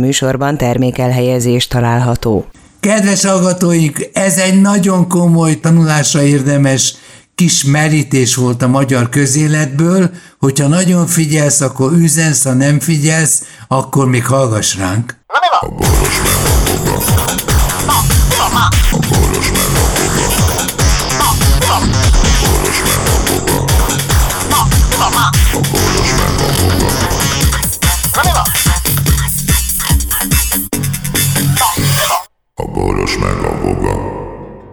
műsorban 0.00 0.56
termékelhelyezés 0.56 1.66
található. 1.66 2.46
Kedves 2.80 3.24
hallgatóink, 3.24 4.10
ez 4.12 4.38
egy 4.38 4.60
nagyon 4.60 5.08
komoly 5.08 5.60
tanulásra 5.60 6.22
érdemes 6.22 6.94
kis 7.34 7.64
merítés 7.64 8.34
volt 8.34 8.62
a 8.62 8.68
magyar 8.68 9.08
közéletből, 9.08 10.10
hogyha 10.38 10.66
nagyon 10.66 11.06
figyelsz, 11.06 11.60
akkor 11.60 11.92
üzensz, 11.92 12.44
ha 12.44 12.52
nem 12.52 12.80
figyelsz, 12.80 13.42
akkor 13.68 14.08
még 14.08 14.26
hallgass 14.26 14.76
ránk. 14.76 15.16
Na 15.26 15.38
mi 15.40 15.48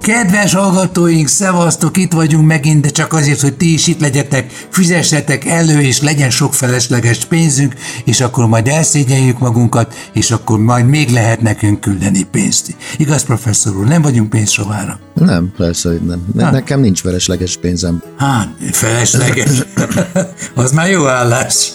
Kedves 0.08 0.54
hallgatóink, 0.54 1.28
szevasztok, 1.28 1.98
itt 1.98 2.14
vagyunk 2.14 2.48
megint, 2.48 2.82
de 2.82 2.90
csak 2.90 3.14
azért, 3.14 3.42
hogy 3.42 3.58
ti 3.58 3.74
is 3.74 3.88
itt 3.88 4.00
legyetek, 4.00 4.68
fizessetek 4.70 5.46
elő, 5.46 5.82
és 5.82 6.02
legyen 6.02 6.30
sok 6.30 6.54
felesleges 6.54 7.26
pénzünk, 7.26 7.74
és 8.06 8.22
akkor 8.22 8.48
majd 8.48 8.68
elszégyeljük 8.68 9.40
magunkat, 9.40 10.10
és 10.14 10.32
akkor 10.32 10.60
majd 10.60 10.88
még 10.88 11.10
lehet 11.10 11.42
nekünk 11.42 11.82
küldeni 11.82 12.24
pénzt. 12.24 12.76
Igaz, 12.98 13.24
professzor 13.24 13.78
úr, 13.78 13.88
nem 13.88 14.02
vagyunk 14.02 14.30
pénzsovára? 14.30 15.00
Nem, 15.14 15.54
persze, 15.58 15.90
hogy 15.90 16.02
nem. 16.02 16.26
Ne, 16.34 16.52
nekem 16.52 16.80
nincs 16.80 17.02
felesleges 17.02 17.58
pénzem. 17.58 18.02
Hát, 18.18 18.50
felesleges? 18.72 19.50
az 20.56 20.72
már 20.72 20.90
jó 20.90 21.08
állás. 21.08 21.72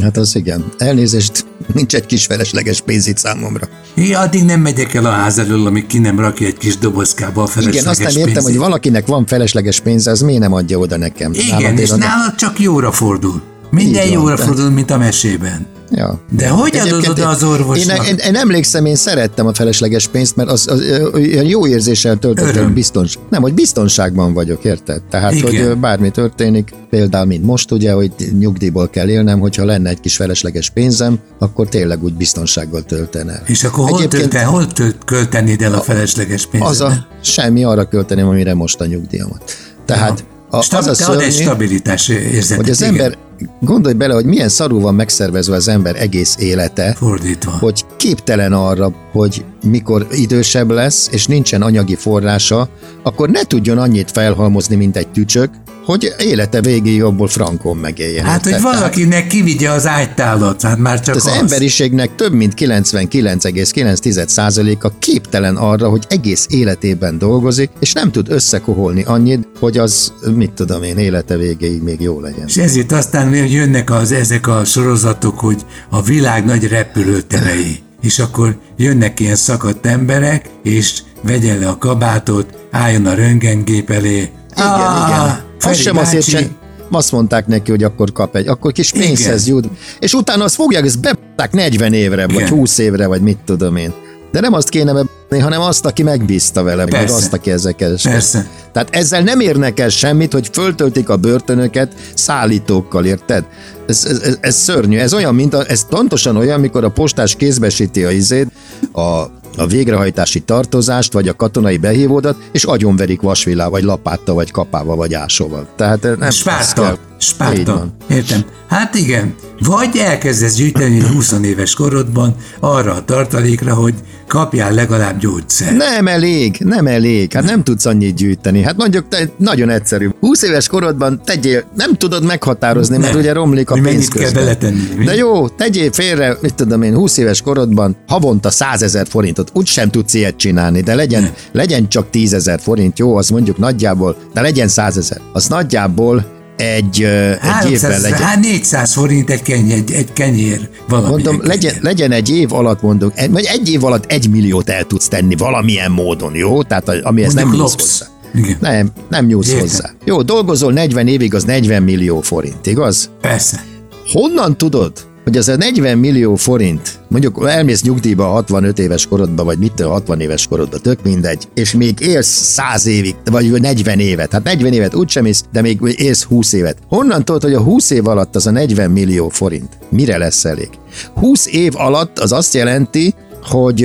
hát 0.00 0.16
az 0.16 0.36
igen. 0.36 0.64
Elnézést, 0.78 1.46
nincs 1.74 1.94
egy 1.94 2.06
kis 2.06 2.26
felesleges 2.26 2.80
pénz 2.80 3.06
itt 3.06 3.16
számomra. 3.16 3.68
Ja, 3.94 4.20
addig 4.20 4.44
nem 4.44 4.60
megyek 4.60 4.94
el 4.94 5.04
a 5.06 5.10
ház 5.10 5.38
elől, 5.38 5.66
amíg 5.66 5.86
ki 5.86 5.98
nem 5.98 6.20
rakja 6.20 6.46
egy 6.46 6.56
kis 6.58 6.78
dobozkába 6.78 7.42
a 7.42 7.46
felesleges 7.46 7.80
Igen, 7.80 7.92
aztán 7.92 8.08
értem, 8.08 8.24
pénzét. 8.24 8.42
hogy 8.42 8.56
valakinek 8.56 9.06
van 9.06 9.26
felesleges 9.26 9.80
pénze, 9.80 10.10
az 10.10 10.20
miért 10.20 10.40
nem 10.40 10.52
adja 10.52 10.78
oda 10.78 10.96
nekem? 10.96 11.32
Igen, 11.32 11.60
nálad 11.60 11.78
és 11.78 11.90
nálad 11.90 12.34
csak 12.34 12.60
jóra 12.60 12.92
fordul. 12.92 13.42
Minden 13.70 14.08
jóra 14.08 14.36
fordul, 14.36 14.70
mint 14.70 14.90
a 14.90 14.98
mesében. 14.98 15.66
Ja. 15.90 16.20
De 16.30 16.48
hogy 16.48 16.76
adod 16.76 17.08
oda 17.08 17.28
az 17.28 17.42
orvosnak? 17.42 18.06
Én, 18.06 18.12
én, 18.12 18.16
én 18.26 18.36
emlékszem, 18.36 18.84
én 18.84 18.94
szerettem 18.94 19.46
a 19.46 19.54
felesleges 19.54 20.08
pénzt, 20.08 20.36
mert 20.36 20.50
az, 20.50 20.68
az, 20.68 20.80
az 21.12 21.20
jó 21.42 21.66
érzéssel 21.66 22.16
töltöttem 22.16 22.74
biztons. 22.74 23.18
Nem, 23.30 23.42
hogy 23.42 23.54
biztonságban 23.54 24.34
vagyok, 24.34 24.64
érted? 24.64 25.02
Tehát, 25.10 25.32
Igen. 25.32 25.68
hogy 25.68 25.78
bármi 25.78 26.10
történik, 26.10 26.74
például, 26.90 27.26
mint 27.26 27.44
most 27.44 27.72
ugye, 27.72 27.92
hogy 27.92 28.12
nyugdíjból 28.38 28.88
kell 28.88 29.08
élnem, 29.08 29.40
hogyha 29.40 29.64
lenne 29.64 29.90
egy 29.90 30.00
kis 30.00 30.16
felesleges 30.16 30.70
pénzem, 30.70 31.18
akkor 31.38 31.68
tényleg 31.68 32.04
úgy 32.04 32.14
biztonsággal 32.14 32.82
töltene. 32.82 33.42
És 33.46 33.64
akkor 33.64 33.88
hol, 33.88 34.08
tölte, 34.08 34.44
hol 34.44 34.66
tölt, 34.66 34.96
költenéd 35.04 35.62
el 35.62 35.74
a 35.74 35.80
felesleges 35.80 36.46
pénzt? 36.46 36.66
Az 36.66 36.80
a, 36.80 37.06
semmi 37.22 37.64
arra 37.64 37.88
költeném, 37.88 38.26
amire 38.28 38.54
most 38.54 38.80
a 38.80 38.86
nyugdíjamat. 38.86 39.42
Tehát 39.84 40.24
a, 40.50 40.62
Stab- 40.62 40.82
az 40.82 40.88
a 40.88 40.94
szörnyű, 40.94 41.24
egy 41.24 41.32
stabilitás 41.32 42.08
érzetet. 42.08 42.56
Hogy 42.56 42.70
az 42.70 42.80
igen. 42.80 42.94
ember, 42.94 43.16
gondolj 43.60 43.94
bele, 43.94 44.14
hogy 44.14 44.24
milyen 44.24 44.48
szarul 44.48 44.80
van 44.80 44.94
megszervezve 44.94 45.54
az 45.54 45.68
ember 45.68 45.96
egész 45.96 46.36
élete. 46.38 46.94
Fordítva. 46.98 47.50
Hogy 47.50 47.84
képtelen 47.96 48.52
arra, 48.52 48.92
hogy 49.12 49.44
mikor 49.62 50.06
idősebb 50.10 50.70
lesz, 50.70 51.08
és 51.12 51.26
nincsen 51.26 51.62
anyagi 51.62 51.94
forrása, 51.94 52.68
akkor 53.02 53.28
ne 53.28 53.42
tudjon 53.42 53.78
annyit 53.78 54.10
felhalmozni, 54.10 54.76
mint 54.76 54.96
egy 54.96 55.08
tücsök, 55.08 55.50
hogy 55.86 56.14
élete 56.18 56.60
végéig 56.60 57.02
abból 57.02 57.28
frankon 57.28 57.76
megéljen. 57.76 58.24
Hát, 58.24 58.44
hogy 58.44 58.60
valakinek 58.60 59.26
kivigye 59.26 59.70
az 59.70 59.86
ágytálat, 59.86 60.62
hát 60.62 60.78
már 60.78 61.00
csak 61.00 61.14
az. 61.14 61.26
Az 61.26 61.32
emberiségnek 61.32 62.14
több 62.14 62.32
mint 62.32 62.52
99,9%-a 62.56 64.98
képtelen 64.98 65.56
arra, 65.56 65.88
hogy 65.88 66.04
egész 66.08 66.46
életében 66.50 67.18
dolgozik, 67.18 67.70
és 67.80 67.92
nem 67.92 68.10
tud 68.10 68.30
összekoholni 68.30 69.02
annyit, 69.02 69.48
hogy 69.60 69.78
az, 69.78 70.12
mit 70.34 70.52
tudom 70.52 70.82
én, 70.82 70.98
élete 70.98 71.36
végéig 71.36 71.82
még 71.82 72.00
jó 72.00 72.20
legyen. 72.20 72.46
És 72.46 72.56
ezért 72.56 72.92
aztán 72.92 73.34
jönnek 73.34 73.90
az, 73.90 74.12
ezek 74.12 74.46
a 74.46 74.64
sorozatok, 74.64 75.38
hogy 75.38 75.60
a 75.90 76.02
világ 76.02 76.44
nagy 76.44 76.68
repülőterei 76.68 77.84
és 78.02 78.18
akkor 78.18 78.56
jönnek 78.76 79.20
ilyen 79.20 79.36
szakadt 79.36 79.86
emberek, 79.86 80.50
és 80.62 81.02
vegye 81.22 81.58
le 81.58 81.68
a 81.68 81.78
kabátot, 81.78 82.46
álljon 82.70 83.06
a 83.06 83.14
röntgengép 83.14 83.90
elé. 83.90 84.16
Igen, 84.56 84.66
ah, 84.66 85.08
igen. 85.08 85.44
Az 85.60 85.76
sem 85.76 85.94
bácsi. 85.94 86.06
azért 86.16 86.28
sem, 86.42 86.56
azt 86.90 87.12
mondták 87.12 87.46
neki, 87.46 87.70
hogy 87.70 87.82
akkor 87.82 88.12
kap 88.12 88.36
egy, 88.36 88.48
akkor 88.48 88.72
kis 88.72 88.92
pénzhez 88.92 89.48
jut. 89.48 89.68
És 89.98 90.12
utána 90.12 90.44
azt 90.44 90.54
fogják, 90.54 90.84
ezt 90.84 91.00
bepták 91.00 91.52
40 91.52 91.92
évre, 91.92 92.24
Igen. 92.24 92.34
vagy 92.34 92.48
20 92.48 92.78
évre, 92.78 93.06
vagy 93.06 93.20
mit 93.20 93.38
tudom 93.44 93.76
én. 93.76 93.92
De 94.32 94.40
nem 94.40 94.52
azt 94.52 94.68
kéne 94.68 94.92
hanem 95.30 95.60
azt, 95.60 95.86
aki 95.86 96.02
megbízta 96.02 96.62
vele, 96.62 96.84
Persze. 96.84 97.06
meg 97.06 97.14
azt, 97.14 97.32
aki 97.32 97.50
ezekkel 97.50 97.96
Persze. 98.02 98.46
Tehát 98.72 98.88
ezzel 98.90 99.22
nem 99.22 99.40
érnek 99.40 99.80
el 99.80 99.88
semmit, 99.88 100.32
hogy 100.32 100.48
föltöltik 100.52 101.08
a 101.08 101.16
börtönöket 101.16 101.92
szállítókkal, 102.14 103.04
érted? 103.04 103.44
Ez, 103.86 104.04
ez, 104.04 104.36
ez, 104.40 104.56
szörnyű. 104.56 104.98
Ez 104.98 105.14
olyan, 105.14 105.34
mint 105.34 105.54
a, 105.54 105.64
ez 105.68 105.86
pontosan 105.88 106.36
olyan, 106.36 106.60
mikor 106.60 106.84
a 106.84 106.90
postás 106.90 107.34
kézbesíti 107.34 108.04
a 108.04 108.10
izét, 108.10 108.52
a 108.92 109.24
a 109.56 109.66
végrehajtási 109.66 110.40
tartozást, 110.40 111.12
vagy 111.12 111.28
a 111.28 111.36
katonai 111.36 111.76
behívódat, 111.76 112.36
és 112.52 112.64
agyonverik 112.64 113.20
vasvillá, 113.20 113.68
vagy 113.68 113.82
lapátta, 113.82 114.32
vagy 114.32 114.50
kapával, 114.50 114.96
vagy 114.96 115.14
ásóval. 115.14 115.66
Tehát 115.76 116.04
eh, 116.04 116.16
nem 116.16 116.30
Spárta. 116.30 116.98
Spárta. 117.18 117.86
Értem. 118.10 118.44
Hát 118.68 118.94
igen. 118.94 119.34
Vagy 119.60 119.96
elkezdesz 119.96 120.54
gyűjteni 120.54 121.00
20 121.00 121.32
éves 121.42 121.74
korodban 121.74 122.34
arra 122.60 122.92
a 122.92 123.04
tartalékra, 123.04 123.74
hogy 123.74 123.94
kapjál 124.28 124.72
legalább 124.72 125.18
gyógyszer. 125.18 125.72
Nem 125.76 126.06
elég, 126.06 126.56
nem 126.58 126.86
elég. 126.86 127.32
Hát 127.32 127.44
nem 127.44 127.64
tudsz 127.64 127.86
annyit 127.86 128.14
gyűjteni. 128.14 128.62
Hát 128.62 128.76
mondjuk 128.76 129.08
te, 129.08 129.30
nagyon 129.38 129.70
egyszerű. 129.70 130.08
20 130.20 130.42
éves 130.42 130.68
korodban 130.68 131.20
tegyél, 131.24 131.64
nem 131.76 131.94
tudod 131.94 132.24
meghatározni, 132.24 132.96
mert 132.96 133.12
nem. 133.12 133.20
ugye 133.20 133.32
romlik 133.32 133.70
a 133.70 133.74
mi 133.74 133.80
pénz 133.80 134.08
kell 134.08 134.30
beletenni? 134.30 134.88
Mi? 134.96 135.04
De 135.04 135.14
jó, 135.14 135.48
tegyél 135.48 135.92
félre, 135.92 136.36
mit 136.40 136.54
tudom 136.54 136.82
én, 136.82 136.94
20 136.94 137.16
éves 137.16 137.42
korodban 137.42 137.96
havonta 138.06 138.50
100 138.50 138.82
ezer 138.82 139.06
forintot. 139.08 139.50
Úgy 139.54 139.66
sem 139.66 139.90
tudsz 139.90 140.14
ilyet 140.14 140.36
csinálni, 140.36 140.80
de 140.80 140.94
legyen, 140.94 141.32
legyen 141.52 141.88
csak 141.88 142.10
10 142.10 142.32
ezer 142.32 142.60
forint, 142.60 142.98
jó, 142.98 143.16
az 143.16 143.28
mondjuk 143.28 143.58
nagyjából, 143.58 144.16
de 144.34 144.40
legyen 144.40 144.68
100 144.68 144.96
ezer. 144.96 145.20
Az 145.32 145.46
nagyjából 145.46 146.34
egy, 146.56 147.02
egy 147.02 147.70
évben 147.70 148.00
legyen. 148.00 148.18
Hát 148.18 148.40
400 148.40 148.92
forint 148.92 149.30
egy, 149.30 149.42
keny, 149.42 149.70
egy, 149.70 149.92
egy 149.92 150.12
kenyér. 150.12 150.68
Valami 150.88 151.08
Mondom, 151.08 151.40
legyen, 151.42 151.74
legyen 151.80 152.12
egy 152.12 152.30
év 152.30 152.52
alatt 152.52 152.82
mondok, 152.82 153.12
vagy 153.30 153.44
egy 153.44 153.68
év 153.68 153.84
alatt 153.84 154.04
egy 154.04 154.30
milliót 154.30 154.68
el 154.68 154.84
tudsz 154.84 155.08
tenni 155.08 155.34
valamilyen 155.34 155.90
módon, 155.90 156.34
jó? 156.34 156.62
Tehát 156.62 156.88
amihez 156.88 157.34
nem 157.34 157.50
nyúlsz 157.50 157.74
hozzá. 157.74 158.06
Igen. 158.34 158.56
Nem, 158.60 158.90
nem 159.08 159.26
nyúlsz 159.26 159.48
Értem. 159.48 159.60
hozzá. 159.60 159.90
Jó, 160.04 160.22
dolgozol 160.22 160.72
40 160.72 161.08
évig, 161.08 161.34
az 161.34 161.44
40 161.44 161.82
millió 161.82 162.20
forint, 162.20 162.66
igaz? 162.66 163.10
Persze. 163.20 163.64
Honnan 164.12 164.56
tudod, 164.56 164.92
hogy 165.26 165.36
az 165.36 165.48
a 165.48 165.56
40 165.56 165.98
millió 165.98 166.34
forint, 166.34 166.98
mondjuk 167.08 167.44
elmész 167.48 167.82
nyugdíjba 167.82 168.24
65 168.24 168.78
éves 168.78 169.06
korodba, 169.06 169.44
vagy 169.44 169.58
mit 169.58 169.80
60 169.80 170.20
éves 170.20 170.46
korodba, 170.46 170.78
tök 170.78 171.02
mindegy, 171.02 171.48
és 171.54 171.72
még 171.72 172.00
élsz 172.00 172.26
100 172.26 172.86
évig, 172.86 173.14
vagy 173.24 173.60
40 173.60 173.98
évet, 173.98 174.32
hát 174.32 174.42
40 174.42 174.72
évet 174.72 174.94
úgysem 174.94 175.24
ész, 175.24 175.44
de 175.52 175.60
még 175.60 175.78
élsz 175.96 176.22
20 176.22 176.52
évet. 176.52 176.78
Honnan 176.88 177.24
tudod, 177.24 177.42
hogy 177.42 177.54
a 177.54 177.60
20 177.60 177.90
év 177.90 178.06
alatt 178.06 178.36
az 178.36 178.46
a 178.46 178.50
40 178.50 178.90
millió 178.90 179.28
forint 179.28 179.78
mire 179.88 180.18
lesz 180.18 180.44
elég? 180.44 180.68
20 181.14 181.46
év 181.46 181.72
alatt 181.76 182.18
az 182.18 182.32
azt 182.32 182.54
jelenti, 182.54 183.14
hogy 183.42 183.84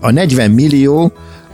a 0.00 0.10
40 0.10 0.50
millió 0.50 1.12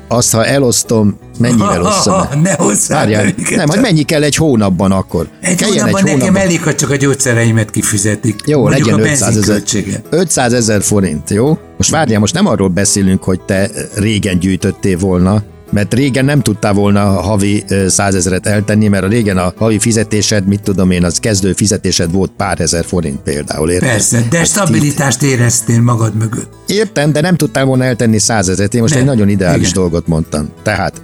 azt, 0.09 0.32
ha 0.32 0.44
elosztom, 0.44 1.19
mennyivel 1.38 1.82
osztom? 1.87 2.15
Ha, 2.15 2.34
ne 2.42 2.56
Várjál, 2.88 3.34
nem, 3.50 3.69
hogy 3.69 3.81
mennyi 3.81 4.03
kell 4.03 4.22
egy 4.22 4.37
hónapban 4.37 4.92
akkor? 4.92 5.28
Egy 5.41 5.54
Kelljen 5.54 5.84
hónapban 5.84 6.06
egy 6.06 6.16
nekem 6.16 6.37
elég, 6.37 6.62
ha 6.62 6.75
csak 6.75 6.91
a 6.91 6.97
gyógyszereimet 6.97 7.70
kifizetik. 7.70 8.41
Jó, 8.47 8.69
legyen 8.69 9.00
500 9.00 9.37
ezer. 9.37 9.62
500 10.11 10.52
ezer 10.52 10.82
forint, 10.82 11.31
jó? 11.31 11.58
Most 11.76 11.90
várjál, 11.90 12.20
most 12.20 12.34
nem 12.34 12.46
arról 12.46 12.69
beszélünk, 12.69 13.23
hogy 13.23 13.40
te 13.40 13.70
régen 13.94 14.38
gyűjtöttél 14.38 14.99
volna, 14.99 15.43
mert 15.75 15.94
régen 15.94 16.25
nem 16.25 16.41
tudtál 16.41 16.73
volna 16.73 17.00
havi 17.00 17.65
százezeret 17.87 18.47
eltenni, 18.47 18.88
mert 18.88 19.05
a 19.05 19.09
régen 19.09 19.38
a 19.38 19.53
havi 19.56 19.79
fizetésed, 19.79 20.47
mit 20.47 20.62
tudom 20.62 20.91
én, 20.91 21.05
az 21.05 21.19
kezdő 21.19 21.53
fizetésed 21.53 22.12
volt 22.12 22.31
pár 22.37 22.61
ezer 22.61 22.85
forint 22.85 23.21
például, 23.21 23.71
érted? 23.71 23.88
Persze, 23.88 24.26
de 24.31 24.38
hát 24.38 24.47
stabilitást 24.47 25.23
itt... 25.23 25.29
éreztél 25.29 25.81
magad 25.81 26.15
mögött. 26.15 26.53
Értem, 26.67 27.12
de 27.12 27.21
nem 27.21 27.37
tudtál 27.37 27.65
volna 27.65 27.85
eltenni 27.85 28.19
százezeret, 28.19 28.75
én 28.75 28.81
most 28.81 28.93
nem. 28.94 29.03
egy 29.03 29.09
nagyon 29.09 29.29
ideális 29.29 29.71
Igen. 29.71 29.82
dolgot 29.82 30.06
mondtam. 30.06 30.49
Tehát 30.62 31.03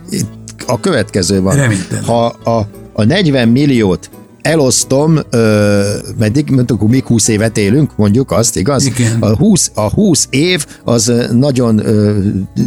a 0.66 0.80
következő 0.80 1.40
van. 1.40 1.56
Reméltem. 1.56 2.02
Ha 2.04 2.24
a, 2.26 2.66
a 2.92 3.04
40 3.04 3.48
milliót 3.48 4.10
elosztom, 4.42 5.18
ö, 5.30 5.82
meddig, 6.18 6.50
mondjuk, 6.50 6.88
még 6.88 7.04
20 7.04 7.28
évet 7.28 7.58
élünk, 7.58 7.96
mondjuk 7.96 8.30
azt, 8.30 8.56
igaz? 8.56 8.84
Igen. 8.84 9.16
A 9.20 9.36
20, 9.36 9.70
a 9.74 9.90
20 9.90 10.26
év 10.30 10.66
az 10.84 11.12
nagyon 11.32 11.86
ö, 11.86 12.18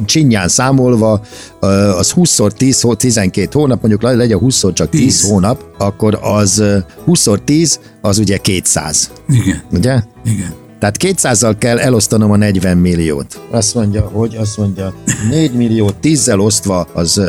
csinyán 0.06 0.48
számolva, 0.48 1.22
ö, 1.60 1.68
az 1.98 2.12
20-szor 2.16 2.52
10, 2.52 2.86
12 2.98 3.48
hónap, 3.52 3.81
mondjuk 3.81 4.02
legyen 4.02 4.40
20-szor 4.42 4.74
csak 4.74 4.90
10, 4.90 5.02
10 5.02 5.30
hónap, 5.30 5.64
akkor 5.78 6.20
az 6.22 6.64
20-szor 7.06 7.44
10, 7.44 7.80
az 8.02 8.18
ugye 8.18 8.38
200. 8.38 9.12
Igen. 9.28 9.62
Ugye? 9.72 10.02
Igen. 10.26 10.62
Tehát 10.83 10.97
200-zal 11.00 11.56
kell 11.57 11.80
elosztanom 11.80 12.31
a 12.31 12.35
40 12.35 12.77
milliót. 12.77 13.39
Azt 13.51 13.75
mondja, 13.75 14.01
hogy 14.01 14.35
azt 14.35 14.57
mondja, 14.57 14.94
4 15.30 15.53
millió 15.53 15.91
10-zel 16.01 16.39
osztva 16.39 16.88
az 16.94 17.21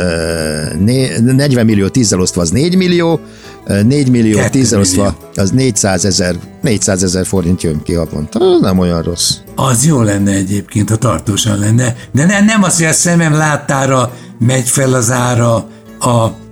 né, 0.79 1.19
40 1.21 1.65
millió 1.65 1.87
10-zel 1.93 2.21
osztva 2.21 2.41
az 2.41 2.51
4 2.51 2.77
millió, 2.77 3.21
uh, 3.67 3.83
4 3.83 4.11
millió 4.11 4.39
10-zel 4.43 4.79
osztva 4.79 5.17
az 5.35 5.51
400 5.51 6.05
ezer 6.05 6.37
400 6.63 7.03
ezer 7.03 7.27
forint 7.27 7.63
jön 7.63 7.83
ki 7.83 7.93
havonta. 7.93 8.59
Nem 8.61 8.79
olyan 8.79 9.03
rossz. 9.03 9.31
Az 9.55 9.87
jó 9.87 10.03
lenne 10.03 10.33
egyébként, 10.33 10.91
ha 10.91 10.97
tartósan 10.97 11.59
lenne, 11.59 11.97
de 12.13 12.25
ne, 12.25 12.41
nem 12.41 12.63
az, 12.63 12.77
hogy 12.77 12.87
a 12.87 12.93
szemem 12.93 13.33
láttára 13.33 14.13
megy 14.39 14.69
fel 14.69 14.95
az 14.95 15.11
ára 15.11 15.67
a, 15.99 16.09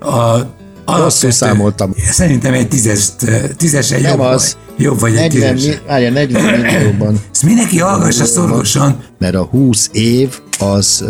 a 0.08 0.50
Rosszul 0.87 1.31
számoltam. 1.31 1.94
Szerintem 2.11 2.52
egy 2.52 2.69
tízes, 2.69 3.08
tízesen 3.56 4.00
Nem 4.00 4.11
jobb, 4.11 4.20
az. 4.20 4.56
vagy, 4.76 4.84
jobb 4.84 5.00
vagy 5.00 5.12
40, 5.12 5.43
egy 5.49 5.55
mi, 5.55 5.61
tízes. 5.61 5.81
várja, 5.87 6.11
40 6.11 6.61
millióban. 6.61 7.20
Ezt 7.32 7.43
mindenki 7.43 7.79
hallgassa 7.79 8.25
szorosan. 8.25 9.05
Mert 9.19 9.34
a 9.34 9.43
20 9.44 9.88
év 9.93 10.38
az, 10.58 11.05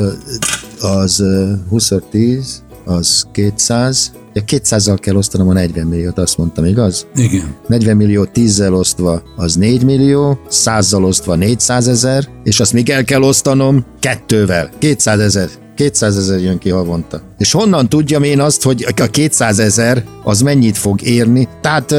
az 0.80 1.20
ö, 1.20 1.52
20 1.68 1.92
10, 2.10 2.62
az 2.84 3.26
200. 3.32 4.12
Ja, 4.34 4.42
200-zal 4.46 4.96
kell 5.00 5.14
osztanom 5.16 5.48
a 5.48 5.52
40 5.52 5.86
milliót, 5.86 6.18
azt 6.18 6.38
mondtam, 6.38 6.64
igaz? 6.64 7.06
Igen. 7.14 7.54
40 7.66 7.96
millió 7.96 8.26
10-zel 8.34 8.72
osztva 8.78 9.22
az 9.36 9.54
4 9.54 9.84
millió, 9.84 10.38
100-zal 10.50 11.04
osztva 11.04 11.34
400 11.34 11.88
ezer, 11.88 12.28
és 12.44 12.60
azt 12.60 12.72
még 12.72 12.90
el 12.90 13.04
kell 13.04 13.22
osztanom 13.22 13.84
kettővel, 14.00 14.70
200 14.78 15.18
ezer. 15.20 15.48
200 15.82 16.16
ezer 16.16 16.40
jön 16.40 16.58
ki 16.58 16.70
havonta. 16.70 17.20
És 17.38 17.52
honnan 17.52 17.88
tudjam 17.88 18.22
én 18.22 18.40
azt, 18.40 18.62
hogy 18.62 18.86
a 18.96 19.06
200 19.06 19.58
ezer 19.58 20.04
az 20.24 20.40
mennyit 20.40 20.78
fog 20.78 21.02
érni? 21.02 21.48
Tehát 21.60 21.94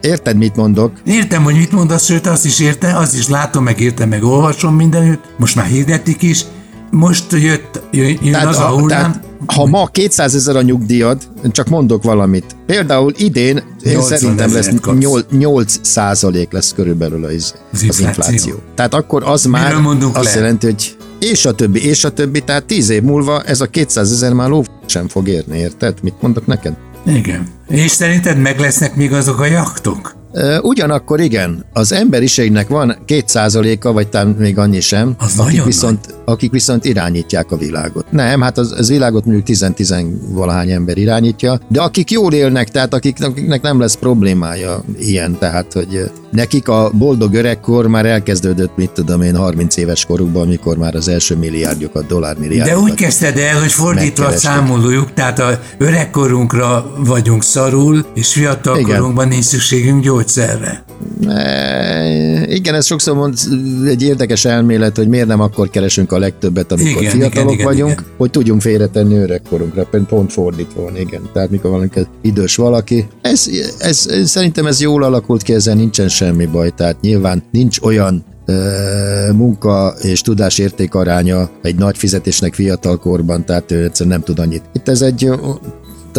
érted, 0.00 0.36
mit 0.36 0.56
mondok? 0.56 0.92
Értem, 1.04 1.42
hogy 1.42 1.54
mit 1.54 1.72
mondasz, 1.72 2.04
sőt 2.04 2.26
azt 2.26 2.44
is 2.44 2.60
érte, 2.60 2.96
azt 2.96 3.14
is 3.16 3.28
látom, 3.28 3.64
meg 3.64 3.80
értem, 3.80 4.08
meg 4.08 4.24
olvasom 4.24 4.74
mindenütt. 4.74 5.22
Most 5.36 5.54
már 5.56 5.66
hirdetik 5.66 6.22
is. 6.22 6.44
Most 6.90 7.32
jött, 7.32 7.80
jön, 7.90 8.18
jön 8.22 8.32
Tehát, 8.32 8.46
az 8.46 8.58
a 8.58 8.66
a, 8.66 8.70
hullám. 8.70 8.88
tehát 9.12 9.24
ha 9.46 9.66
ma 9.66 9.86
200 9.86 10.34
ezer 10.34 10.56
a 10.56 10.62
nyugdíjad, 10.62 11.22
csak 11.50 11.68
mondok 11.68 12.02
valamit. 12.02 12.56
Például 12.66 13.12
idén 13.16 13.56
én 13.82 13.92
80 13.92 14.18
szerintem 14.18 14.52
lesz 14.52 14.58
ezeret 14.66 14.80
kapsz. 14.80 14.98
8, 14.98 15.24
8 15.30 15.78
százalék 15.82 16.52
lesz 16.52 16.72
körülbelül 16.72 17.24
az, 17.24 17.32
az, 17.34 17.52
Az 17.72 17.82
infláció. 17.82 18.06
infláció. 18.06 18.32
infláció. 18.32 18.54
Tehát 18.74 18.94
akkor 18.94 19.22
az 19.26 19.44
már 19.44 19.74
Miről 19.76 20.10
azt 20.14 20.34
le? 20.34 20.40
jelenti, 20.40 20.66
hogy 20.66 20.96
és 21.30 21.44
a 21.44 21.52
többi, 21.52 21.86
és 21.86 22.04
a 22.04 22.10
többi, 22.10 22.40
tehát 22.40 22.64
10 22.64 22.88
év 22.88 23.02
múlva 23.02 23.42
ez 23.42 23.60
a 23.60 23.66
200 23.66 24.12
ezer 24.12 24.32
már 24.32 24.48
ló 24.48 24.64
sem 24.86 25.08
fog 25.08 25.28
érni, 25.28 25.58
érted? 25.58 25.98
Mit 26.02 26.14
mondok 26.20 26.46
neked? 26.46 26.76
Igen. 27.06 27.46
És 27.68 27.90
szerinted 27.90 28.38
meg 28.38 28.58
lesznek 28.58 28.96
még 28.96 29.12
azok 29.12 29.40
a 29.40 29.46
jaktok? 29.46 30.16
Ugyanakkor 30.62 31.20
igen, 31.20 31.64
az 31.72 31.92
emberiségnek 31.92 32.68
van 32.68 32.96
két 33.04 33.28
százaléka, 33.28 33.92
vagy 33.92 34.08
talán 34.08 34.28
még 34.38 34.58
annyi 34.58 34.80
sem, 34.80 35.14
Az 35.18 35.38
akik 35.38 35.64
viszont, 35.64 36.14
akik 36.24 36.50
viszont 36.50 36.84
irányítják 36.84 37.52
a 37.52 37.56
világot. 37.56 38.06
Nem, 38.10 38.40
hát 38.40 38.58
az, 38.58 38.72
az 38.72 38.88
világot 38.88 39.24
mondjuk 39.24 39.46
10-10 39.46 40.06
valahány 40.28 40.70
ember 40.70 40.98
irányítja, 40.98 41.60
de 41.68 41.80
akik 41.80 42.10
jól 42.10 42.32
élnek, 42.32 42.68
tehát 42.68 42.94
akik, 42.94 43.24
akiknek 43.24 43.62
nem 43.62 43.80
lesz 43.80 43.94
problémája 43.94 44.84
ilyen, 44.98 45.38
tehát 45.38 45.72
hogy 45.72 46.10
nekik 46.30 46.68
a 46.68 46.90
boldog 46.92 47.34
öregkor 47.34 47.86
már 47.86 48.06
elkezdődött, 48.06 48.76
mit 48.76 48.90
tudom 48.90 49.22
én, 49.22 49.36
30 49.36 49.76
éves 49.76 50.04
korukban, 50.04 50.42
amikor 50.42 50.76
már 50.76 50.94
az 50.94 51.08
első 51.08 51.36
milliárdjukat, 51.36 52.06
dollármilliárdokat. 52.06 52.84
De 52.84 52.90
úgy 52.90 52.94
kezdted 52.94 53.36
el, 53.36 53.60
hogy 53.60 53.72
fordítva 53.72 54.22
Megkerestek. 54.22 54.52
számolójuk, 54.52 55.12
tehát 55.12 55.38
a 55.38 55.60
öregkorunkra 55.78 56.92
vagyunk 56.98 57.42
szarul, 57.42 58.06
és 58.14 58.32
fiatalkorunkban 58.32 59.28
nincs 59.28 59.44
szükségünk 59.44 60.02
gyógyszerre. 60.02 60.84
E, 61.28 62.46
Igen, 62.48 62.74
ez 62.74 62.86
sokszor 62.86 63.14
mond 63.14 63.38
egy 63.86 64.02
érdekes 64.02 64.44
elmélet, 64.44 64.96
hogy 64.96 65.08
miért 65.08 65.26
nem 65.26 65.40
akkor 65.40 65.70
keresünk 65.70 66.12
a 66.12 66.18
legtöbbet, 66.18 66.72
amikor 66.72 66.90
Igen, 66.90 67.02
igen, 67.02 67.12
fiatalok 67.12 67.52
igen, 67.52 67.52
igen, 67.52 67.64
vagyunk, 67.64 68.00
igen. 68.00 68.04
hogy 68.16 68.30
tudjunk 68.30 68.60
félretenni 68.60 69.16
öregkorunkra, 69.16 69.84
pont- 69.90 70.08
pont 70.08 70.32
fordítva 70.32 70.82
van, 70.82 70.96
igen. 70.96 71.20
Tehát 71.32 71.50
mikor 71.50 71.70
valaki 71.70 72.06
idős 72.22 72.56
valaki, 72.56 73.06
ez, 73.22 73.46
ez, 73.78 74.06
ez, 74.10 74.30
szerintem 74.30 74.66
ez 74.66 74.80
jól 74.80 75.02
alakult 75.02 75.42
ki, 75.42 75.52
ezzel 75.52 75.74
nincsen 75.74 76.08
semmi 76.08 76.46
baj, 76.46 76.70
tehát 76.74 77.00
nyilván 77.00 77.42
nincs 77.50 77.80
olyan 77.80 78.24
ö, 78.46 79.32
munka 79.32 79.94
és 80.02 80.20
tudás 80.20 80.58
értékaránya 80.58 81.50
egy 81.62 81.74
nagy 81.74 81.96
fizetésnek 81.96 82.54
fiatalkorban, 82.54 83.44
tehát 83.44 83.72
ő 83.72 83.84
egyszerűen 83.84 84.14
nem 84.14 84.24
tud 84.24 84.38
annyit. 84.38 84.62
Itt 84.72 84.88
ez 84.88 85.02
egy 85.02 85.30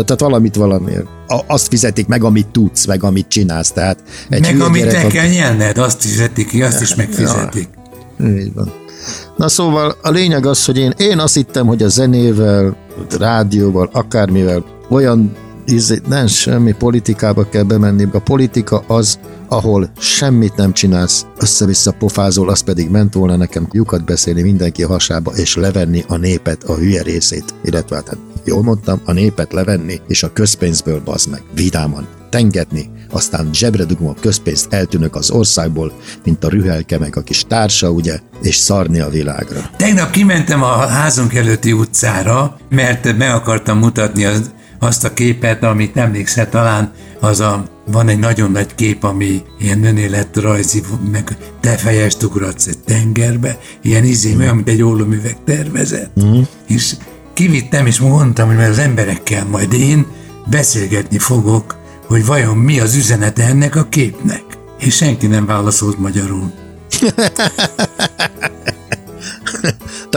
tehát, 0.06 0.22
valamit 0.22 0.56
valamiért. 0.56 1.06
A, 1.28 1.40
azt 1.48 1.68
fizetik 1.68 2.08
meg, 2.08 2.24
amit 2.24 2.48
tudsz, 2.48 2.86
meg 2.86 3.04
amit 3.04 3.28
csinálsz. 3.28 3.72
Tehát 3.72 4.04
egy 4.30 4.42
Meg 4.42 4.62
amit 4.62 4.84
gyerek, 4.84 5.04
aki- 5.06 5.14
kell 5.18 5.28
nyelned, 5.28 5.78
azt 5.78 6.02
fizetik 6.02 6.48
ki, 6.48 6.64
azt 6.64 6.82
is 6.82 6.96
megfizetik. 6.96 7.70
így 8.24 8.54
van. 8.54 8.72
Na 9.38 9.48
szóval 9.48 9.96
a 10.02 10.10
lényeg 10.10 10.46
az, 10.46 10.66
hogy 10.66 10.78
én, 10.78 10.94
én 10.98 11.20
azt 11.20 11.34
hittem, 11.36 11.68
hogy 11.68 11.84
a 11.84 11.88
zenével, 11.88 12.78
rádióval, 13.20 13.90
akármivel 13.94 14.66
olyan 14.90 15.36
izé, 15.68 16.00
nem 16.08 16.28
semmi 16.28 16.72
politikába 16.72 17.50
kell 17.50 17.64
bemenni. 17.64 18.08
A 18.14 18.19
politika 18.19 18.84
az, 18.88 19.19
ahol 19.48 19.92
semmit 20.00 20.56
nem 20.56 20.74
csinálsz, 20.74 21.25
össze-vissza 21.40 21.92
pofázol, 21.92 22.50
az 22.50 22.60
pedig 22.60 22.90
ment 22.90 23.14
volna 23.14 23.36
nekem 23.36 23.68
lyukat 23.72 24.06
beszélni 24.06 24.42
mindenki 24.42 24.84
hasába, 24.84 25.31
és 25.31 25.56
levenni 25.56 26.04
a 26.08 26.18
népet 26.18 26.64
a 26.64 26.75
hülye 26.75 27.02
részét. 27.02 27.54
Illetve 27.64 27.96
hát 27.96 28.18
jól 28.44 28.64
mondtam, 28.64 29.02
a 29.06 29.12
népet 29.12 29.54
levenni, 29.54 30.02
és 30.08 30.24
a 30.24 30.34
közpénzből 30.34 31.02
bazd 31.06 31.30
meg, 31.30 31.42
vidáman, 31.56 32.08
tengetni, 32.30 32.90
aztán 33.12 33.50
zsebre 33.54 33.84
dugom 33.84 34.08
a 34.08 34.16
közpénzt, 34.22 34.74
eltűnök 34.74 35.16
az 35.16 35.31
országból, 35.31 35.92
mint 36.24 36.44
a 36.44 36.50
rühelke 36.50 37.00
meg 37.00 37.18
a 37.18 37.22
kis 37.22 37.44
társa, 37.48 37.90
ugye, 37.90 38.20
és 38.42 38.56
szarni 38.56 39.00
a 39.00 39.10
világra. 39.10 39.70
Tegnap 39.78 40.12
kimentem 40.12 40.63
a 40.63 40.75
házunk 40.75 41.34
előtti 41.34 41.72
utcára, 41.72 42.58
mert 42.70 43.18
meg 43.18 43.30
akartam 43.30 43.78
mutatni 43.78 44.25
az, 44.25 44.52
azt 44.79 45.03
a 45.03 45.13
képet, 45.13 45.63
amit 45.63 45.97
emlékszel 45.97 46.50
talán, 46.50 46.91
az 47.19 47.39
a, 47.39 47.63
van 47.85 48.07
egy 48.07 48.19
nagyon 48.19 48.51
nagy 48.51 48.75
kép, 48.75 49.03
ami 49.03 49.41
ilyen 49.59 49.83
önéletrajzi, 49.83 50.83
meg 51.12 51.38
te 51.62 51.77
fejest 51.77 52.24
ugratsz 52.24 52.68
egy 52.68 52.79
tengerbe, 52.79 53.59
ilyen 53.81 54.03
izé, 54.03 54.35
olyan, 54.35 54.56
mint 54.56 54.69
egy 54.69 54.81
ólomüveg 54.81 55.38
tervezet. 55.45 56.09
Mm. 56.24 56.41
És 56.68 56.95
kivittem, 57.33 57.85
és 57.85 58.00
mondtam, 58.00 58.47
hogy 58.47 58.57
mert 58.57 58.69
az 58.69 58.79
emberekkel 58.79 59.45
majd 59.45 59.74
én 59.74 60.06
beszélgetni 60.50 61.18
fogok, 61.18 61.75
hogy 62.07 62.25
vajon 62.25 62.57
mi 62.57 62.79
az 62.79 62.95
üzenete 62.95 63.44
ennek 63.44 63.75
a 63.75 63.88
képnek. 63.89 64.44
És 64.79 64.95
senki 64.95 65.27
nem 65.27 65.45
válaszolt 65.45 66.00
magyarul. 66.00 66.51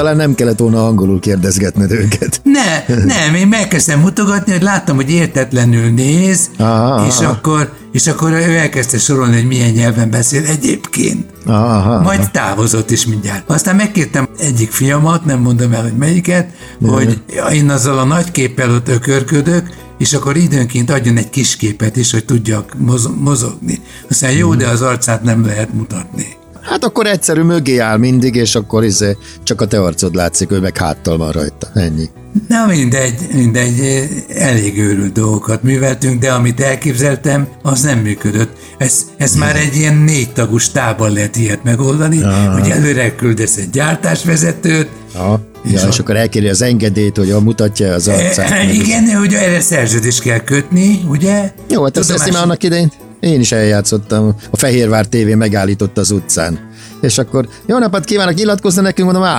Talán 0.00 0.16
nem 0.16 0.34
kellett 0.34 0.58
volna 0.58 0.86
angolul 0.86 1.20
kérdezgetned 1.20 1.90
őket. 1.90 2.40
Ne, 2.44 2.94
nem, 3.14 3.34
én 3.34 3.46
megkezdtem 3.46 4.00
mutogatni, 4.00 4.52
hogy 4.52 4.62
láttam, 4.62 4.96
hogy 4.96 5.10
értetlenül 5.10 5.90
néz, 5.90 6.50
Aha, 6.58 7.06
és, 7.06 7.18
aha. 7.18 7.30
akkor, 7.30 7.72
és 7.92 8.06
akkor 8.06 8.32
ő 8.32 8.56
elkezdte 8.56 8.98
sorolni, 8.98 9.36
hogy 9.36 9.46
milyen 9.46 9.70
nyelven 9.70 10.10
beszél 10.10 10.44
egyébként. 10.44 11.24
Aha, 11.46 12.00
Majd 12.00 12.30
távozott 12.30 12.90
is 12.90 13.06
mindjárt. 13.06 13.50
Aztán 13.50 13.76
megkértem 13.76 14.28
egyik 14.38 14.70
fiamat, 14.70 15.24
nem 15.24 15.40
mondom 15.40 15.72
el, 15.72 15.82
hogy 15.82 15.96
melyiket, 15.96 16.48
hogy 16.82 17.22
én 17.52 17.70
azzal 17.70 17.98
a 17.98 18.04
nagy 18.04 18.30
képpel 18.30 18.70
ott 18.70 18.88
ökörködök, 18.88 19.68
és 19.98 20.12
akkor 20.12 20.36
időnként 20.36 20.90
adjon 20.90 21.16
egy 21.16 21.30
kis 21.30 21.56
képet 21.56 21.96
is, 21.96 22.10
hogy 22.10 22.24
tudjak 22.24 22.74
moz- 22.78 23.20
mozogni. 23.20 23.80
Aztán 24.10 24.32
jó, 24.32 24.54
de 24.54 24.66
az 24.68 24.82
arcát 24.82 25.22
nem 25.22 25.46
lehet 25.46 25.72
mutatni. 25.72 26.38
Hát 26.70 26.84
akkor 26.84 27.06
egyszerű 27.06 27.42
mögé 27.42 27.78
áll 27.78 27.96
mindig, 27.96 28.34
és 28.34 28.54
akkor 28.54 28.84
izé, 28.84 29.16
csak 29.42 29.60
a 29.60 29.66
te 29.66 29.82
arcod 29.82 30.14
látszik, 30.14 30.52
ő 30.52 30.60
meg 30.60 30.76
háttal 30.76 31.16
van 31.16 31.32
rajta. 31.32 31.68
Ennyi. 31.74 32.10
Na 32.48 32.66
mindegy, 32.66 33.14
mindegy, 33.34 33.80
eh, 33.80 34.08
elég 34.48 34.78
őrült 34.78 35.12
dolgokat 35.12 35.62
műveltünk, 35.62 36.20
de 36.20 36.32
amit 36.32 36.60
elképzeltem, 36.60 37.48
az 37.62 37.80
nem 37.82 37.98
működött. 37.98 38.56
Ez, 38.78 39.04
ez 39.16 39.34
már 39.34 39.56
egy 39.56 39.76
ilyen 39.76 39.96
négy 39.96 40.32
tagú 40.32 40.58
stábban 40.58 41.12
lehet 41.12 41.36
ilyet 41.36 41.64
megoldani, 41.64 42.22
hogy 42.52 42.70
előre 42.70 43.14
küldesz 43.14 43.56
egy 43.56 43.70
gyártásvezetőt, 43.70 44.88
Ja, 45.14 45.40
ja, 45.64 45.88
és 45.88 45.98
akkor 45.98 46.16
elkéri 46.16 46.48
az 46.48 46.62
engedélyt, 46.62 47.16
hogy 47.16 47.30
a 47.30 47.40
mutatja 47.40 47.94
az 47.94 48.08
arcát. 48.08 48.50
e, 48.50 48.72
igen, 48.72 49.16
hogy 49.16 49.34
erre 49.34 49.60
szerződést 49.60 50.20
kell 50.22 50.38
kötni, 50.38 51.00
ugye? 51.08 51.52
Jó, 51.68 51.82
hát 51.84 51.96
ezt, 51.96 52.10
ezt 52.10 52.18
Tudomás- 52.18 52.32
már 52.32 52.42
annak 52.42 52.62
idején 52.62 52.92
én 53.20 53.40
is 53.40 53.52
eljátszottam. 53.52 54.34
A 54.50 54.56
Fehérvár 54.56 55.06
TV 55.06 55.36
megállított 55.36 55.98
az 55.98 56.10
utcán. 56.10 56.68
És 57.00 57.18
akkor, 57.18 57.48
jó 57.66 57.78
napot 57.78 58.04
kívánok, 58.04 58.34
nyilatkozni 58.34 58.82
nekünk, 58.82 59.12
mondom, 59.12 59.30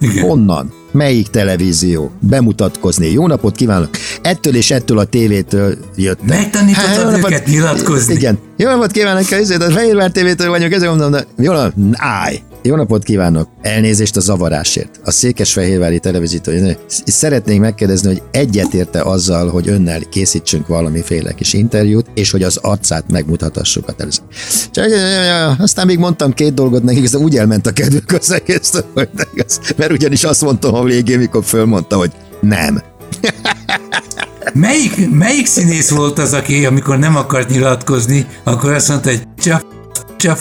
igen. 0.00 0.24
Honnan? 0.24 0.72
Melyik 0.92 1.28
televízió? 1.28 2.10
Bemutatkozni. 2.20 3.12
Jó 3.12 3.26
napot 3.26 3.56
kívánok. 3.56 3.90
Ettől 4.22 4.54
és 4.54 4.70
ettől 4.70 4.98
a 4.98 5.04
tévétől 5.04 5.74
jöttem. 5.96 6.26
Megtanítottad 6.26 7.10
Hát, 7.10 7.16
őket 7.16 7.46
nyilatkozni? 7.46 8.14
Igen. 8.14 8.38
Jó 8.56 8.68
napot 8.68 8.90
kívánok, 8.90 9.30
a 9.30 9.70
Fehérvár 9.70 10.10
TV-től 10.10 10.48
vagyok, 10.48 10.72
ezért 10.72 10.90
mondom, 10.90 11.10
de 11.10 11.26
jó 11.38 11.52
napot, 11.52 11.74
állj. 11.92 12.42
Jó 12.62 12.76
napot 12.76 13.02
kívánok! 13.02 13.48
Elnézést 13.62 14.16
a 14.16 14.20
zavarásért. 14.20 15.00
A 15.04 15.10
Székesfehérvári 15.10 15.98
televízió. 15.98 16.40
Szeretnénk 17.04 17.60
megkérdezni, 17.60 18.08
hogy 18.08 18.22
egyetérte 18.30 19.02
azzal, 19.02 19.48
hogy 19.48 19.68
önnel 19.68 20.00
készítsünk 20.00 20.66
valamiféle 20.66 21.32
kis 21.32 21.52
interjút, 21.52 22.06
és 22.14 22.30
hogy 22.30 22.42
az 22.42 22.56
arcát 22.56 23.10
megmutathassuk 23.10 23.88
a 23.88 23.92
televízió. 23.92 24.24
Csak, 24.70 24.86
aztán 25.58 25.86
még 25.86 25.98
mondtam 25.98 26.32
két 26.32 26.54
dolgot 26.54 26.82
nekik, 26.82 27.08
de 27.08 27.18
úgy 27.18 27.36
elment 27.36 27.66
a 27.66 27.72
kedvük 27.72 28.12
az 28.12 28.30
egész, 28.30 28.84
hogy 28.94 29.08
mert 29.76 29.92
ugyanis 29.92 30.24
azt 30.24 30.42
mondtam 30.42 30.74
a 30.74 30.84
végén, 30.84 31.18
mikor 31.18 31.44
fölmondta, 31.44 31.96
hogy 31.96 32.12
nem. 32.40 32.82
Melyik, 34.52 35.10
melyik 35.10 35.46
színész 35.46 35.90
volt 35.90 36.18
az, 36.18 36.32
aki 36.32 36.66
amikor 36.66 36.98
nem 36.98 37.16
akart 37.16 37.50
nyilatkozni, 37.50 38.26
akkor 38.44 38.72
azt 38.72 38.88
mondta, 38.88 39.08
hogy 39.08 39.22
csak, 39.38 39.64
csak 40.16 40.38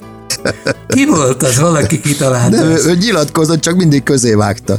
ki 0.88 1.06
volt 1.06 1.44
az? 1.44 1.60
Valaki 1.60 2.01
kitalálta. 2.01 2.56
De 2.58 2.63
ő, 2.63 2.77
ő 2.86 2.96
nyilatkozott, 2.96 3.60
csak 3.60 3.75
mindig 3.75 4.04
közé 4.04 4.34
vágta. 4.34 4.77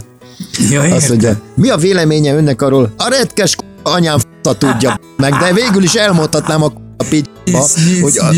Ja, 0.71 0.81
Azt 0.83 1.09
mondja, 1.09 1.41
mi 1.55 1.69
a 1.69 1.77
véleménye 1.77 2.35
önnek 2.35 2.63
arról? 2.63 2.93
A 2.97 3.09
retkes 3.09 3.57
anyám 3.83 4.19
f***a 4.19 4.53
tudja 4.59 5.01
meg, 5.17 5.33
de 5.33 5.53
végül 5.53 5.83
is 5.83 5.95
elmondhatnám 5.95 6.63
a 6.63 6.73
a 7.01 7.05
pityba, 7.05 7.67
hogy 8.01 8.19
a, 8.19 8.33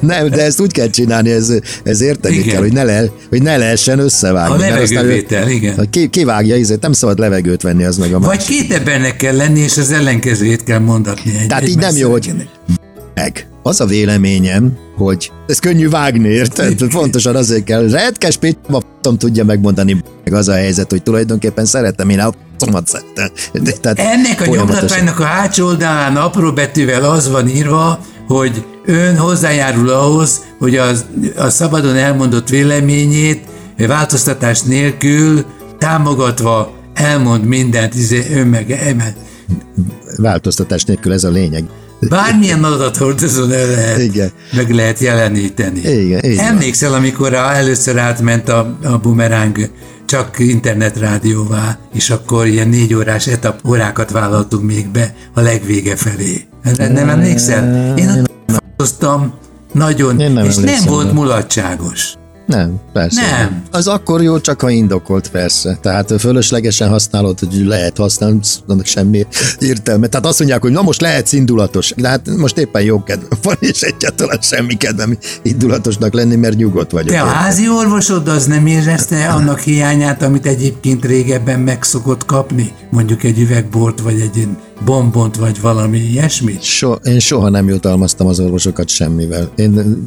nem, 0.06 0.28
de 0.28 0.42
ezt 0.42 0.60
úgy 0.60 0.72
kell 0.72 0.90
csinálni, 0.90 1.30
ez, 1.30 1.52
ez 1.82 2.00
érteni 2.00 2.34
igen. 2.34 2.48
kell, 2.48 2.60
hogy 2.60 2.72
ne, 2.72 2.82
le, 2.82 3.04
hogy 3.28 3.42
ne 3.42 3.56
lehessen 3.56 3.98
összevágni. 3.98 4.54
A 4.54 4.58
levegővétel, 4.58 5.48
igen. 5.48 5.90
Ki, 5.90 6.08
kivágja, 6.08 6.56
ezért 6.56 6.80
nem 6.80 6.92
szabad 6.92 7.18
levegőt 7.18 7.62
venni, 7.62 7.84
az 7.84 7.96
meg 7.96 8.14
a 8.14 8.18
Vagy 8.18 8.44
két 8.44 8.72
ebbennek 8.72 9.16
kell 9.16 9.36
lenni, 9.36 9.60
és 9.60 9.76
az 9.76 9.90
ellenkezőjét 9.90 10.64
kell 10.64 10.78
mondatni. 10.78 11.38
Egy, 11.40 11.46
Tehát 11.46 11.62
egy 11.62 11.68
így 11.68 11.78
nem 11.78 11.96
jó, 11.96 12.10
hogy 12.10 12.32
meg. 13.14 13.48
Az 13.62 13.80
a 13.80 13.86
véleményem, 13.86 14.76
hogy 14.98 15.32
ez 15.46 15.58
könnyű 15.58 15.88
vágni, 15.88 16.28
érted? 16.28 16.82
Pontosan 16.90 17.36
azért 17.36 17.64
kell. 17.64 17.88
Retkes 17.88 18.36
Péter 18.36 18.76
tudja 19.18 19.44
megmondani, 19.44 20.02
meg 20.24 20.34
az 20.34 20.48
a 20.48 20.52
helyzet, 20.52 20.90
hogy 20.90 21.02
tulajdonképpen 21.02 21.64
szeretem 21.64 22.08
én 22.08 22.20
a 22.20 22.32
Tehát 23.80 23.98
Ennek 23.98 24.40
a 24.40 24.46
nyomtatványnak 24.46 25.20
a 25.20 25.24
hátsó 25.24 25.66
oldalán 25.66 26.16
apró 26.16 26.52
betűvel 26.52 27.04
az 27.04 27.30
van 27.30 27.48
írva, 27.48 27.98
hogy 28.26 28.64
ön 28.86 29.16
hozzájárul 29.16 29.88
ahhoz, 29.88 30.40
hogy 30.58 30.76
az, 30.76 31.04
a 31.36 31.48
szabadon 31.48 31.96
elmondott 31.96 32.48
véleményét 32.48 33.44
változtatás 33.86 34.62
nélkül 34.62 35.44
támogatva 35.78 36.72
elmond 36.94 37.44
mindent, 37.44 37.94
izé, 37.94 38.26
ön 38.34 38.46
meg 38.46 38.70
emel. 38.70 39.14
Változtatás 40.16 40.84
nélkül 40.84 41.12
ez 41.12 41.24
a 41.24 41.30
lényeg. 41.30 41.64
Bármilyen 42.00 42.64
adathordozón 42.64 43.52
el 43.52 43.66
lehet, 43.66 43.98
Igen. 43.98 44.30
meg 44.52 44.70
lehet 44.70 44.98
jeleníteni. 44.98 45.80
Igen, 45.80 46.22
Igen. 46.22 46.44
Emlékszel, 46.44 46.94
amikor 46.94 47.34
először 47.34 47.98
átment 47.98 48.48
a, 48.48 48.78
a 48.84 48.98
bumeráng 48.98 49.70
csak 50.06 50.38
internetrádióvá, 50.38 51.78
és 51.94 52.10
akkor 52.10 52.46
ilyen 52.46 52.68
négy 52.68 52.94
órás 52.94 53.26
etap 53.26 53.60
órákat 53.68 54.10
vállaltunk 54.10 54.64
még 54.64 54.88
be 54.88 55.14
a 55.34 55.40
legvége 55.40 55.96
felé. 55.96 56.46
Nem, 56.76 56.92
nem 56.92 57.08
emlékszel? 57.08 57.94
Én 57.96 58.26
ott 58.76 59.06
nagyon, 59.72 60.20
Én 60.20 60.32
nem 60.32 60.44
és 60.44 60.56
nem 60.56 60.84
volt 60.86 61.12
mulatságos. 61.12 62.14
Nem, 62.48 62.80
persze. 62.92 63.20
Nem. 63.20 63.62
Az 63.70 63.86
akkor 63.86 64.22
jó, 64.22 64.40
csak 64.40 64.60
ha 64.60 64.70
indokolt, 64.70 65.30
persze. 65.30 65.78
Tehát 65.82 66.12
fölöslegesen 66.18 66.88
használod, 66.88 67.38
hogy 67.38 67.66
lehet 67.66 67.96
használni, 67.96 68.38
annak 68.66 68.86
semmi 68.86 69.26
értelme. 69.58 70.06
Tehát 70.06 70.26
azt 70.26 70.38
mondják, 70.38 70.62
hogy 70.62 70.72
na 70.72 70.82
most 70.82 71.00
lehetsz 71.00 71.32
indulatos. 71.32 71.92
De 71.96 72.08
hát 72.08 72.36
most 72.36 72.58
éppen 72.58 72.82
jó 72.82 73.02
kedvem 73.02 73.38
van, 73.42 73.56
és 73.60 73.80
egyáltalán 73.80 74.38
semmi 74.40 74.76
kedvem 74.76 75.18
indulatosnak 75.42 76.12
lenni, 76.12 76.36
mert 76.36 76.56
nyugodt 76.56 76.90
vagyok. 76.90 77.14
Te 77.14 77.22
a 77.22 77.26
házi 77.26 77.68
orvosod 77.68 78.28
az 78.28 78.46
nem 78.46 78.66
érezte 78.66 79.28
annak 79.28 79.60
hiányát, 79.60 80.22
amit 80.22 80.46
egyébként 80.46 81.04
régebben 81.04 81.60
megszokott 81.60 82.24
kapni? 82.24 82.72
Mondjuk 82.90 83.22
egy 83.22 83.38
üvegbort, 83.38 84.00
vagy 84.00 84.20
egy 84.20 84.36
bombont, 84.84 85.36
vagy 85.36 85.60
valami 85.60 85.98
ilyesmit? 85.98 86.62
So, 86.62 86.92
én 86.92 87.18
soha 87.18 87.48
nem 87.48 87.68
jutalmaztam 87.68 88.26
az 88.26 88.40
orvosokat 88.40 88.88
semmivel. 88.88 89.50
Én 89.56 90.06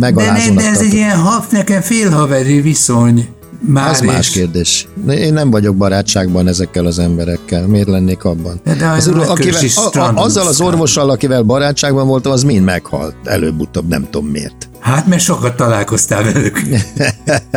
megalázónak 0.00 0.56
De, 0.56 0.62
de 0.62 0.68
ez 0.68 0.80
egy 0.80 0.94
ilyen 0.94 1.18
haf, 1.18 1.50
nekem 1.50 1.80
félhaveri 1.80 2.60
viszony. 2.60 3.28
Már 3.66 3.90
az 3.90 4.00
is. 4.00 4.06
más 4.06 4.30
kérdés. 4.30 4.88
Én 5.10 5.32
nem 5.32 5.50
vagyok 5.50 5.76
barátságban 5.76 6.48
ezekkel 6.48 6.86
az 6.86 6.98
emberekkel. 6.98 7.66
Miért 7.66 7.88
lennék 7.88 8.24
abban? 8.24 8.60
De 8.78 8.86
az 8.86 9.06
az 9.06 9.28
akivel, 9.28 9.62
a, 9.74 9.98
a, 9.98 10.12
azzal 10.14 10.46
az 10.46 10.60
orvossal, 10.60 11.10
akivel 11.10 11.42
barátságban 11.42 12.06
voltam, 12.06 12.32
az 12.32 12.42
mind 12.42 12.64
meghalt. 12.64 13.14
Előbb-utóbb 13.24 13.88
nem 13.88 14.08
tudom 14.10 14.30
miért. 14.30 14.68
Hát, 14.80 15.06
mert 15.06 15.22
sokat 15.22 15.56
találkoztál 15.56 16.22
velük. 16.22 16.62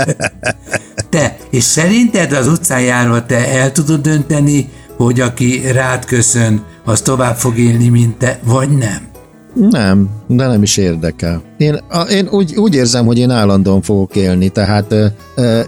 te, 1.09 1.37
és 1.49 1.63
szerinted 1.63 2.31
az 2.31 2.47
utcán 2.47 2.81
járva 2.81 3.25
te 3.25 3.47
el 3.47 3.71
tudod 3.71 4.01
dönteni, 4.01 4.69
hogy 4.97 5.19
aki 5.19 5.71
rád 5.71 6.05
köszön, 6.05 6.63
az 6.83 7.01
tovább 7.01 7.35
fog 7.35 7.57
élni, 7.57 7.87
mint 7.87 8.17
te, 8.17 8.39
vagy 8.43 8.69
nem? 8.69 9.11
Nem, 9.69 10.09
de 10.27 10.47
nem 10.47 10.63
is 10.63 10.77
érdekel. 10.77 11.41
Én, 11.57 11.79
én 12.09 12.27
úgy, 12.29 12.55
úgy 12.55 12.75
érzem, 12.75 13.05
hogy 13.05 13.17
én 13.17 13.29
állandóan 13.29 13.81
fogok 13.81 14.15
élni, 14.15 14.49
tehát, 14.49 14.95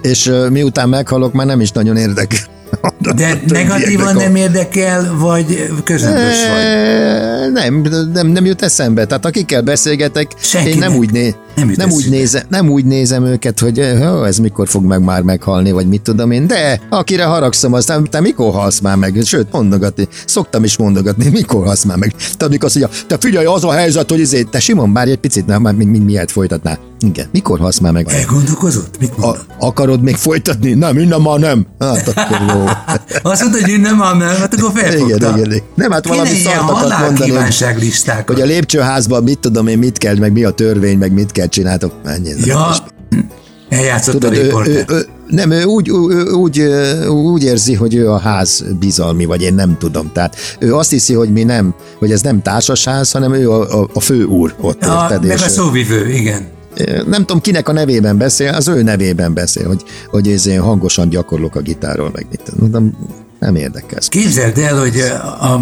és 0.02 0.32
miután 0.50 0.90
meghalok, 0.90 1.34
már 1.34 1.46
nem 1.46 1.62
is 1.62 1.72
nagyon 1.72 1.98
érdekel. 1.98 2.54
De 3.16 3.42
negatívan 3.48 4.16
nem 4.16 4.36
érdekel, 4.36 5.16
vagy 5.20 5.70
közömbös 5.84 6.48
vagy? 6.48 7.52
Nem, 7.52 7.82
nem, 8.14 8.28
nem 8.28 8.46
jut 8.46 8.62
eszembe. 8.62 9.06
Tehát 9.06 9.26
akikkel 9.26 9.62
beszélgetek, 9.62 10.32
Senkinek. 10.38 10.74
én 10.74 10.80
nem 10.80 10.96
úgy, 10.98 11.12
né, 11.12 11.36
nem, 11.56 11.74
nem, 11.76 11.92
úgy 11.92 12.10
nézem, 12.10 12.44
nem 12.50 12.70
úgy 12.70 12.86
nézem 12.86 13.26
őket, 13.26 13.60
hogy 13.60 13.80
ez 14.26 14.38
mikor 14.38 14.68
fog 14.68 14.84
meg 14.84 15.04
már 15.04 15.22
meghalni, 15.22 15.72
vagy 15.72 15.88
mit 15.88 16.02
tudom 16.02 16.32
én, 16.32 16.48
de 16.48 16.82
akire 16.90 17.24
haragszom, 17.24 17.74
azt 17.74 17.94
te, 18.10 18.22
mikor 18.22 18.54
halsz 18.54 18.80
már 18.80 18.96
meg? 18.96 19.20
Sőt, 19.24 19.52
mondogatni, 19.52 20.08
szoktam 20.26 20.64
is 20.64 20.78
mondogatni, 20.78 21.30
mikor 21.40 21.66
halsz 21.66 21.84
már 21.84 21.98
meg. 21.98 22.16
Tehát 22.38 22.50
mikor 22.50 22.66
azt 22.66 22.80
mondja, 22.80 23.00
te 23.08 23.18
figyelj, 23.20 23.46
az 23.46 23.64
a 23.64 23.72
helyzet, 23.72 24.10
hogy 24.10 24.20
izé, 24.20 24.44
te 24.44 24.60
Simon, 24.60 24.94
bár 24.94 25.08
egy 25.08 25.18
picit, 25.18 25.46
nem, 25.46 25.62
már 25.62 25.74
mi, 25.74 25.86
mi, 25.86 26.00
miért 26.00 26.32
folytatná? 26.32 26.78
Igen, 27.06 27.28
mikor 27.32 27.60
halsz 27.60 27.80
már 27.80 27.92
meg? 27.92 28.08
Elgondolkozott? 28.10 29.00
Mit 29.00 29.14
A, 29.22 29.38
akarod 29.60 30.02
még 30.02 30.16
folytatni? 30.16 30.74
Nem, 30.74 30.98
innen 30.98 31.22
már 31.22 31.40
nem. 31.40 31.66
Hát 31.80 32.08
akkor 32.08 32.38
jó. 32.48 32.66
Azt 33.32 33.42
mondta, 33.42 33.62
hogy 33.62 33.70
innen 33.70 33.96
már 33.96 34.16
nem, 34.16 34.28
hát 34.28 34.54
akkor 34.54 34.72
felfogta. 34.76 35.16
Igen, 35.16 35.38
igen, 35.38 35.52
igen. 35.52 35.62
Nem, 35.76 35.92
hát 35.92 36.08
valami 36.08 36.30
szartakat 36.30 37.00
mondani, 37.00 37.32
hogy, 37.32 38.24
hogy 38.26 38.42
a 38.42 38.46
lépcsőházban 38.46 39.24
mit 39.24 39.40
tudom 39.40 39.68
én, 39.68 39.78
mit 39.78 39.98
kell, 39.98 40.16
meg 40.16 40.32
mi 40.32 40.44
a 40.44 40.52
törvény, 40.52 40.98
meg 40.98 41.12
mit 41.12 41.32
kell 41.32 41.48
csináltok? 41.48 41.94
Menjél. 42.04 42.36
Ja, 42.46 42.76
eljátszott 43.70 44.14
Tudod, 44.14 44.34
a 44.34 44.38
ő, 44.38 44.52
ő, 44.66 44.86
ő, 44.88 45.06
nem, 45.28 45.52
ő 45.52 45.64
úgy, 45.64 45.90
ő, 45.90 46.32
úgy, 46.32 46.62
úgy 47.10 47.44
érzi, 47.44 47.74
hogy 47.74 47.96
ő 47.96 48.12
a 48.12 48.20
ház 48.20 48.64
bizalmi, 48.80 49.26
vagy 49.26 49.42
én 49.42 49.54
nem 49.54 49.78
tudom. 49.80 50.12
Tehát 50.14 50.36
ő 50.60 50.76
azt 50.76 50.90
hiszi, 50.90 51.14
hogy 51.14 51.32
mi 51.32 51.44
nem, 51.44 51.76
hogy 51.98 52.12
ez 52.12 52.22
nem 52.22 52.42
társasház, 52.42 53.12
hanem 53.12 53.34
ő 53.34 53.52
a, 53.52 53.82
a, 53.82 53.90
a 53.94 54.00
fő 54.00 54.24
úr 54.24 54.56
ott. 54.62 54.84
A, 54.84 55.00
érted, 55.02 55.26
meg 55.28 55.42
a 55.42 55.48
szóvivő, 55.48 56.10
igen. 56.10 56.54
Nem 57.08 57.26
tudom, 57.26 57.42
kinek 57.42 57.70
a 57.70 57.72
nevében 57.72 58.18
beszél, 58.18 58.54
az 58.54 58.68
ő 58.68 58.82
nevében 58.82 59.34
beszél, 59.34 59.68
hogy, 59.68 59.84
hogy 60.10 60.48
én 60.48 60.62
hangosan 60.62 61.10
gyakorlok 61.10 61.56
a 61.56 61.60
gitáról, 61.60 62.10
meg 62.14 62.28
mit 62.30 62.42
tudom. 62.44 62.98
Nem 63.40 63.56
érdekel. 63.56 64.00
Képzeld 64.08 64.58
el, 64.58 64.80
hogy 64.80 65.04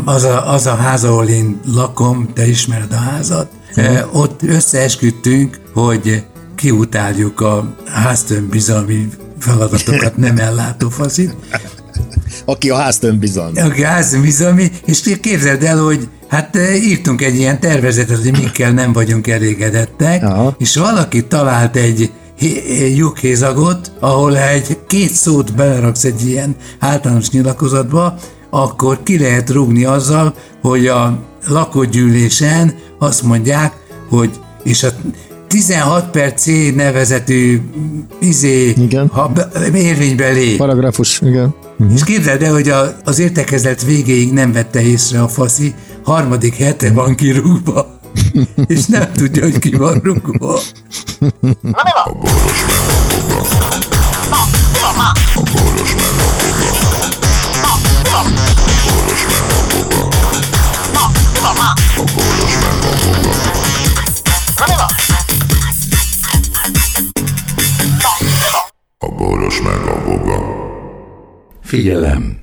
az 0.06 0.24
a, 0.24 0.54
az 0.54 0.66
a 0.66 0.76
ház, 0.76 1.04
ahol 1.04 1.28
én 1.28 1.60
lakom, 1.74 2.30
te 2.34 2.48
ismered 2.48 2.92
a 2.92 2.96
házat, 2.96 3.48
uh-huh. 3.76 4.16
ott 4.16 4.42
összeesküdtünk, 4.42 5.60
hogy 5.74 6.24
kiutáljuk 6.56 7.42
a 7.42 7.76
háztön 7.86 8.50
bizalmi 8.50 9.10
feladatokat 9.40 10.18
nem 10.18 10.38
ellátó 10.38 10.90
faszit. 10.90 11.36
Aki 12.46 12.70
a 12.70 12.76
háztön 12.76 13.20
bizalmi. 13.20 13.60
Aki 13.60 13.84
a 13.84 13.88
háztön 13.88 14.22
bizalmi, 14.22 14.72
és 14.86 15.18
képzeld 15.22 15.64
el, 15.64 15.78
hogy 15.78 16.08
hát 16.34 16.58
írtunk 16.84 17.22
egy 17.22 17.36
ilyen 17.36 17.60
tervezetet, 17.60 18.18
hogy 18.18 18.38
mikkel 18.38 18.72
nem 18.72 18.94
vagyunk 18.94 19.28
elégedettek, 19.28 20.24
Aha. 20.24 20.56
és 20.58 20.76
valaki 20.76 21.26
talált 21.26 21.76
egy 21.76 22.12
lyukhézagot, 22.96 23.92
ahol 24.00 24.38
egy 24.38 24.78
két 24.88 25.12
szót 25.12 25.56
beleraksz 25.56 26.04
egy 26.04 26.28
ilyen 26.28 26.56
általános 26.80 27.30
nyilatkozatba, 27.30 28.16
akkor 28.50 29.04
ki 29.04 29.20
lehet 29.20 29.50
rúgni 29.50 29.86
azzal, 29.86 30.34
hogy 30.62 30.88
a 30.88 31.20
lakógyűlésen 31.48 32.74
azt 33.00 33.24
mondják, 33.24 33.74
hogy 34.10 34.30
és 34.64 34.84
a 34.84 34.90
16 35.48 36.10
per 36.10 36.34
C 36.34 36.46
nevezetű 36.76 37.62
izé, 38.20 38.70
igen. 38.70 39.08
Ha 39.08 39.32
érvénybe 39.74 40.30
lép. 40.30 40.58
Paragrafus, 40.58 41.22
igen. 41.22 41.56
Uh-huh. 41.78 41.94
És 41.96 42.04
képzeld 42.04 42.42
el, 42.42 42.52
hogy 42.52 42.70
a, 42.70 42.96
az 43.04 43.20
értekezlet 43.20 43.84
végéig 43.84 44.34
nem 44.34 44.52
vette 44.52 44.82
észre 44.82 45.22
a 45.22 45.28
faszi, 45.28 45.74
harmadik 46.04 46.56
hete 46.56 46.92
van 46.92 47.16
kirúgva, 47.16 48.00
és 48.68 48.86
nem 48.86 49.12
tudja, 49.12 49.44
hogy 49.44 49.60
ki 49.60 49.76
van 49.76 50.00
rúgva. 50.04 50.60
Na 51.62 51.82
mi 51.84 51.92
van? 51.94 52.18
Figyelem! 71.74 72.43